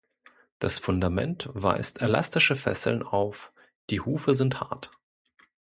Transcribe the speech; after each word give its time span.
Das 0.57 0.79
Fundament 0.79 1.47
weist 1.53 2.01
elastische 2.01 2.55
Fesseln 2.55 3.03
auf, 3.03 3.53
die 3.91 3.99
Hufe 4.01 4.33
sind 4.33 4.59
hart. 4.59 4.89